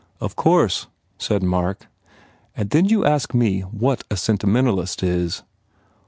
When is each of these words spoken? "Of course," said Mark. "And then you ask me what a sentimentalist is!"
"Of 0.19 0.35
course," 0.35 0.87
said 1.19 1.43
Mark. 1.43 1.85
"And 2.57 2.71
then 2.71 2.85
you 2.85 3.05
ask 3.05 3.35
me 3.35 3.61
what 3.61 4.03
a 4.09 4.17
sentimentalist 4.17 5.03
is!" 5.03 5.43